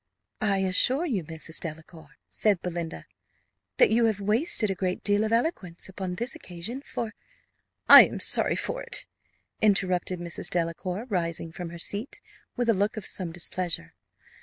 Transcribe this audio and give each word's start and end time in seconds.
"I 0.41 0.61
assure 0.63 1.05
you, 1.05 1.23
Mrs. 1.23 1.59
Delacour," 1.59 2.15
said 2.27 2.63
Belinda, 2.63 3.05
"that 3.77 3.91
you 3.91 4.05
have 4.05 4.19
wasted 4.19 4.71
a 4.71 4.73
great 4.73 5.03
deal 5.03 5.23
of 5.23 5.31
eloquence 5.31 5.87
upon 5.87 6.15
this 6.15 6.33
occasion, 6.33 6.81
for" 6.81 7.13
"I 7.87 8.07
am 8.07 8.19
sorry 8.19 8.55
for 8.55 8.81
it," 8.81 9.05
interrupted 9.61 10.19
Mrs. 10.19 10.49
Delacour, 10.49 11.05
rising 11.07 11.51
from 11.51 11.69
her 11.69 11.77
seat, 11.77 12.19
with 12.55 12.67
a 12.67 12.73
look 12.73 12.97
of 12.97 13.05
some 13.05 13.31
displeasure. 13.31 13.93